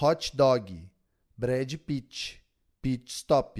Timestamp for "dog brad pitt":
0.36-2.40